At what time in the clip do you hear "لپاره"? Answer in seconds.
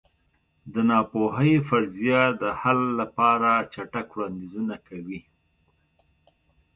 3.01-3.49